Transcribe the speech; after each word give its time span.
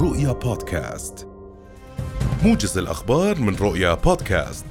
رؤيا 0.00 0.32
بودكاست. 0.32 1.26
موجز 2.44 2.78
الأخبار 2.78 3.38
من 3.38 3.56
رؤيا 3.56 3.94
بودكاست. 3.94 4.64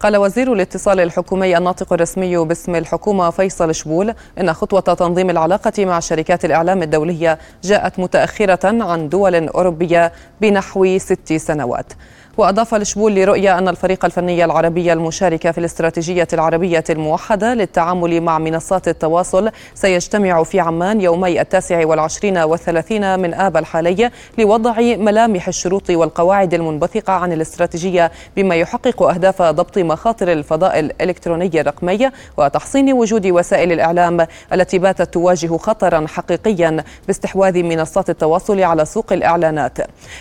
قال 0.00 0.16
وزير 0.16 0.52
الاتصال 0.52 1.00
الحكومي 1.00 1.58
الناطق 1.58 1.92
الرسمي 1.92 2.36
باسم 2.36 2.74
الحكومة 2.74 3.30
فيصل 3.30 3.74
شبول 3.74 4.14
إن 4.40 4.52
خطوة 4.52 4.80
تنظيم 4.80 5.30
العلاقة 5.30 5.84
مع 5.84 6.00
شركات 6.00 6.44
الإعلام 6.44 6.82
الدولية 6.82 7.38
جاءت 7.64 7.98
متأخرة 7.98 8.84
عن 8.84 9.08
دول 9.08 9.48
أوروبية 9.48 10.12
بنحو 10.40 10.98
ست 10.98 11.32
سنوات. 11.32 11.92
وأضاف 12.38 12.74
الشبول 12.74 13.14
لرؤية 13.14 13.58
أن 13.58 13.68
الفريق 13.68 14.04
الفني 14.04 14.44
العربي 14.44 14.92
المشارك 14.92 15.50
في 15.50 15.58
الاستراتيجية 15.58 16.28
العربية 16.32 16.84
الموحدة 16.90 17.54
للتعامل 17.54 18.20
مع 18.20 18.38
منصات 18.38 18.88
التواصل 18.88 19.50
سيجتمع 19.74 20.42
في 20.42 20.60
عمان 20.60 21.00
يومي 21.00 21.40
التاسع 21.40 21.86
والعشرين 21.86 22.38
والثلاثين 22.38 23.20
من 23.20 23.34
آب 23.34 23.56
الحالي 23.56 24.10
لوضع 24.38 24.80
ملامح 24.80 25.48
الشروط 25.48 25.90
والقواعد 25.90 26.54
المنبثقة 26.54 27.12
عن 27.12 27.32
الاستراتيجية 27.32 28.12
بما 28.36 28.54
يحقق 28.54 29.02
أهداف 29.02 29.42
ضبط 29.42 29.78
مخاطر 29.78 30.32
الفضاء 30.32 30.78
الإلكتروني 30.78 31.60
الرقمي 31.60 32.10
وتحصين 32.36 32.92
وجود 32.92 33.26
وسائل 33.26 33.72
الإعلام 33.72 34.26
التي 34.52 34.78
باتت 34.78 35.14
تواجه 35.14 35.56
خطرا 35.56 36.06
حقيقيا 36.06 36.84
باستحواذ 37.06 37.62
منصات 37.62 38.10
التواصل 38.10 38.62
على 38.62 38.84
سوق 38.84 39.12
الإعلانات. 39.12 39.78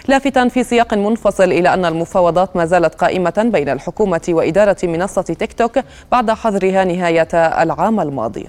لافتا 0.07 0.47
في 0.47 0.63
سياق 0.63 0.93
منفصل 0.93 1.43
إلى 1.51 1.73
أن 1.73 1.85
المفاوضات 2.05 2.55
ما 2.55 2.65
زالت 2.65 2.95
قائمة 2.95 3.49
بين 3.53 3.69
الحكومة 3.69 4.21
وإدارة 4.29 4.77
منصة 4.83 5.21
تيك 5.21 5.53
توك 5.53 5.79
بعد 6.11 6.31
حظرها 6.31 6.83
نهاية 6.83 7.27
العام 7.33 7.99
الماضي. 7.99 8.47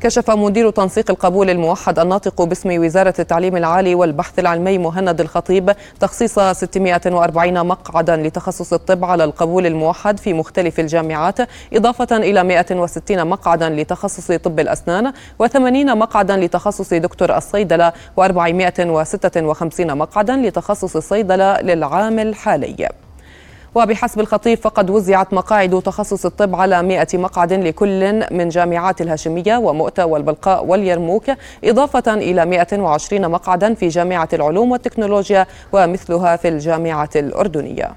كشف 0.00 0.30
مدير 0.30 0.70
تنسيق 0.70 1.10
القبول 1.10 1.50
الموحد 1.50 1.98
الناطق 1.98 2.42
باسم 2.42 2.82
وزارة 2.84 3.14
التعليم 3.18 3.56
العالي 3.56 3.94
والبحث 3.94 4.38
العلمي 4.38 4.78
مهند 4.78 5.20
الخطيب 5.20 5.72
تخصيص 6.00 6.38
640 6.38 7.66
مقعدا 7.66 8.16
لتخصص 8.16 8.72
الطب 8.72 9.04
على 9.04 9.24
القبول 9.24 9.66
الموحد 9.66 10.18
في 10.18 10.32
مختلف 10.32 10.80
الجامعات 10.80 11.38
إضافة 11.72 12.16
إلى 12.16 12.44
160 12.44 13.26
مقعدا 13.26 13.68
لتخصص 13.70 14.32
طب 14.32 14.60
الأسنان 14.60 15.12
و80 15.42 15.56
مقعدا 15.96 16.36
لتخصص 16.36 16.94
دكتور 16.94 17.36
الصيدلة 17.36 17.92
و456 18.20 19.80
مقعدا 19.80 20.36
لتخصص 20.36 20.96
الصيدلة 20.96 21.60
للعام 21.60 22.18
الحالي. 22.18 22.88
وبحسب 23.74 24.20
الخطيب 24.20 24.58
فقد 24.58 24.90
وزعت 24.90 25.34
مقاعد 25.34 25.82
تخصص 25.82 26.26
الطب 26.26 26.54
على 26.54 26.82
100 26.82 27.06
مقعد 27.14 27.52
لكل 27.52 28.24
من 28.30 28.48
جامعات 28.48 29.00
الهاشمية 29.00 29.56
ومؤتة 29.56 30.06
والبلقاء 30.06 30.64
واليرموك 30.64 31.24
إضافة 31.64 32.14
إلى 32.14 32.46
120 32.46 33.30
مقعدا 33.30 33.74
في 33.74 33.88
جامعة 33.88 34.28
العلوم 34.32 34.72
والتكنولوجيا 34.72 35.46
ومثلها 35.72 36.36
في 36.36 36.48
الجامعة 36.48 37.10
الأردنية. 37.16 37.90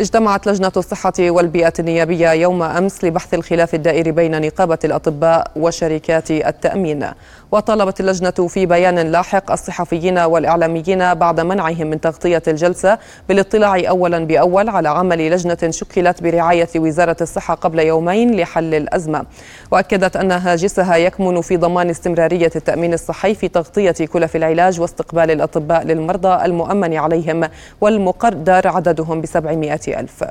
اجتمعت 0.00 0.46
لجنة 0.46 0.72
الصحة 0.76 1.12
والبيئة 1.20 1.72
النيابية 1.78 2.32
يوم 2.32 2.62
أمس 2.62 3.04
لبحث 3.04 3.34
الخلاف 3.34 3.74
الدائر 3.74 4.10
بين 4.10 4.40
نقابة 4.46 4.78
الأطباء 4.84 5.50
وشركات 5.56 6.30
التأمين. 6.30 7.06
وطلبت 7.52 8.00
اللجنة 8.00 8.30
في 8.30 8.66
بيان 8.66 8.98
لاحق 8.98 9.52
الصحفيين 9.52 10.18
والإعلاميين 10.18 11.14
بعد 11.14 11.40
منعهم 11.40 11.86
من 11.86 12.00
تغطية 12.00 12.42
الجلسة 12.48 12.98
بالاطلاع 13.28 13.82
أولا 13.88 14.18
بأول 14.26 14.68
على 14.68 14.88
عمل 14.88 15.30
لجنة 15.30 15.70
شكلت 15.70 16.22
برعاية 16.22 16.68
وزارة 16.76 17.16
الصحة 17.20 17.54
قبل 17.54 17.78
يومين 17.78 18.36
لحل 18.40 18.74
الأزمة. 18.74 19.24
وأكدت 19.70 20.16
أن 20.16 20.32
هاجسها 20.32 20.96
يكمن 20.96 21.40
في 21.40 21.56
ضمان 21.56 21.90
استمرارية 21.90 22.50
التأمين 22.56 22.94
الصحي 22.94 23.34
في 23.34 23.48
تغطية 23.48 24.06
كلف 24.12 24.36
العلاج 24.36 24.80
واستقبال 24.80 25.30
الأطباء 25.30 25.82
للمرضى 25.84 26.44
المؤمن 26.44 26.96
عليهم 26.96 27.48
والمقدر 27.80 28.68
عددهم 28.68 29.20
بسبعمائة 29.20 29.89
ألف. 29.98 30.24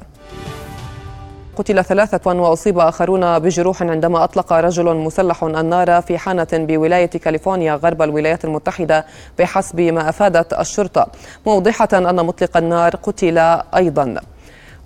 قتل 1.55 1.83
ثلاثة 1.83 2.31
وأصيب 2.33 2.79
آخرون 2.79 3.39
بجروح 3.39 3.83
عندما 3.83 4.23
أطلق 4.23 4.53
رجل 4.53 4.95
مسلح 4.95 5.43
النار 5.43 6.01
في 6.01 6.17
حانة 6.17 6.47
بولاية 6.53 7.05
كاليفورنيا 7.05 7.75
غرب 7.75 8.01
الولايات 8.01 8.45
المتحدة 8.45 9.05
بحسب 9.39 9.81
ما 9.81 10.09
أفادت 10.09 10.53
الشرطة. 10.53 11.07
موضحة 11.45 11.87
أن 11.93 12.25
مطلق 12.25 12.57
النار 12.57 12.95
قتل 12.95 13.37
أيضا. 13.75 14.15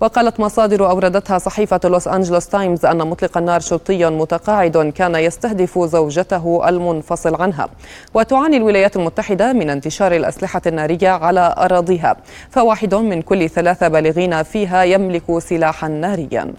وقالت 0.04 0.40
مصادر 0.40 0.90
أوردتها 0.90 1.38
صحيفة 1.38 1.80
لوس 1.84 2.08
أنجلوس 2.08 2.48
تايمز 2.48 2.86
أن 2.86 2.98
مطلق 2.98 3.38
النار 3.38 3.60
شرطي 3.60 4.10
متقاعد 4.10 4.92
كان 4.96 5.14
يستهدف 5.14 5.78
زوجته 5.78 6.68
المنفصل 6.68 7.42
عنها. 7.42 7.68
وتعاني 8.14 8.56
الولايات 8.56 8.96
المتحدة 8.96 9.52
من 9.52 9.70
انتشار 9.70 10.12
الأسلحة 10.12 10.62
النارية 10.66 11.08
على 11.08 11.54
أراضيها. 11.58 12.16
فواحد 12.50 12.94
من 12.94 13.22
كل 13.22 13.48
ثلاثة 13.48 13.88
بالغين 13.88 14.42
فيها 14.42 14.82
يملك 14.84 15.38
سلاحا 15.38 15.88
ناريا. 15.88 16.54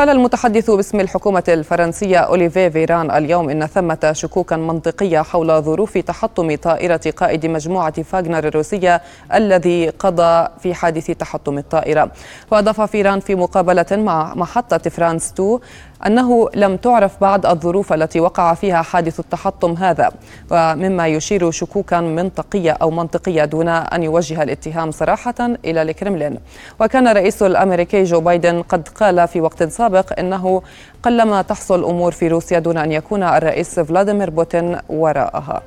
قال 0.00 0.08
المتحدث 0.08 0.70
باسم 0.70 1.00
الحكومة 1.00 1.44
الفرنسية 1.48 2.18
أوليفي 2.18 2.70
فيران 2.70 3.10
اليوم 3.10 3.50
إن 3.50 3.66
ثمة 3.66 4.12
شكوكا 4.12 4.56
منطقية 4.56 5.20
حول 5.22 5.62
ظروف 5.62 5.98
تحطم 5.98 6.56
طائرة 6.56 7.00
قائد 7.16 7.46
مجموعة 7.46 8.02
فاغنر 8.02 8.48
الروسية 8.48 9.02
الذي 9.34 9.88
قضى 9.88 10.48
في 10.62 10.74
حادث 10.74 11.06
تحطم 11.06 11.58
الطائرة. 11.58 12.10
وأضاف 12.50 12.80
فيران 12.80 13.20
في 13.20 13.34
مقابلة 13.34 13.86
مع 13.92 14.34
محطة 14.34 14.90
فرانس 14.90 15.32
2 15.32 15.58
أنه 16.06 16.48
لم 16.54 16.76
تعرف 16.76 17.20
بعد 17.20 17.46
الظروف 17.46 17.92
التي 17.92 18.20
وقع 18.20 18.54
فيها 18.54 18.82
حادث 18.82 19.20
التحطم 19.20 19.72
هذا 19.72 20.10
ومما 20.50 21.08
يثير 21.08 21.50
شكوكا 21.50 22.00
منطقية 22.00 22.70
أو 22.70 22.90
منطقية 22.90 23.44
دون 23.44 23.68
أن 23.68 24.02
يوجه 24.02 24.42
الاتهام 24.42 24.90
صراحة 24.90 25.34
إلى 25.64 25.82
الكرملين 25.82 26.38
وكان 26.80 27.08
الرئيس 27.08 27.42
الأمريكي 27.42 28.04
جو 28.04 28.20
بايدن 28.20 28.62
قد 28.62 28.88
قال 28.88 29.28
في 29.28 29.40
وقت 29.40 29.62
سابق 29.62 29.89
إنه 29.96 30.62
قلما 31.02 31.42
تحصل 31.42 31.84
أمور 31.84 32.12
في 32.12 32.28
روسيا 32.28 32.58
دون 32.58 32.78
أن 32.78 32.92
يكون 32.92 33.22
الرئيس 33.22 33.80
فلاديمير 33.80 34.30
بوتين 34.30 34.76
وراءها. 34.88 35.62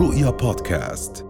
رؤيا 0.00 0.30
بودكاست. 0.30 1.29